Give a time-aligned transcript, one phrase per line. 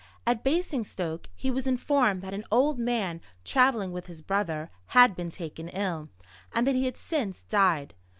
[0.25, 5.29] At Basingstoke he was informed that an old man, travelling with his brother, had been
[5.29, 6.09] taken ill;
[6.51, 7.93] and that he had since died.